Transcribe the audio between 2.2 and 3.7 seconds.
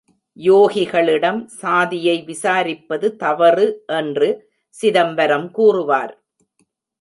விசாரிப்பது தவறு